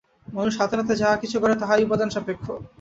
মানুষ 0.27 0.53
হাতে-নাতে 0.59 0.93
যাহা 0.95 1.15
কিছু 1.23 1.37
গড়ে, 1.39 1.55
তাহাই 1.61 1.85
উপাদান-সাপেক্ষ। 1.85 2.45